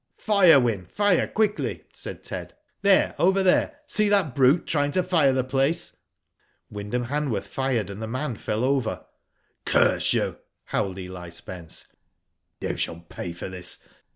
"Fire, 0.17 0.59
Wyn, 0.59 0.87
fire 0.87 1.27
quickly," 1.27 1.83
said 1.93 2.23
Ted. 2.23 2.55
"There, 2.81 3.13
over 3.19 3.43
there. 3.43 3.81
See 3.85 4.09
that 4.09 4.33
brute 4.33 4.65
trying 4.65 4.89
to 4.93 5.03
fire 5.03 5.31
the 5.31 5.43
place." 5.43 5.95
Wyndham 6.71 7.03
Hanworth 7.05 7.45
fired, 7.45 7.91
and 7.91 8.01
the 8.01 8.07
man 8.07 8.33
fell 8.33 8.63
over. 8.63 9.05
"Curse 9.63 10.13
you," 10.13 10.37
howled 10.63 10.97
Eli 10.97 11.29
Spence. 11.29 11.85